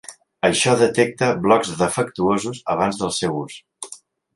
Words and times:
Això 0.47 0.73
detecta 0.79 1.29
blocs 1.45 1.75
defectuosos 1.83 2.67
abans 2.77 3.03
del 3.05 3.17
seu 3.23 3.41
ús. 3.47 3.65